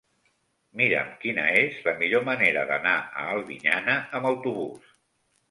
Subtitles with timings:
[0.79, 4.91] Mira'm quina és la millor manera d'anar a Albinyana amb autobús.